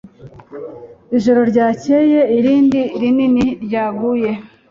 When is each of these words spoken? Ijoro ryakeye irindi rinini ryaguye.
Ijoro 1.17 1.41
ryakeye 1.51 2.19
irindi 2.37 2.81
rinini 3.01 3.45
ryaguye. 3.65 4.31